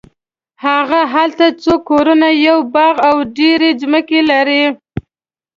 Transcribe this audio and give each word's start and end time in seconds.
هغه 0.65 1.01
هلته 1.13 1.45
څو 1.63 1.73
کورونه 1.89 2.27
یو 2.47 2.59
باغ 2.73 2.95
او 3.09 3.17
ډېرې 3.37 3.69
ځمکې 3.81 4.19
لري. 4.31 4.63